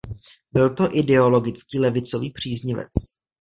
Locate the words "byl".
0.53-0.69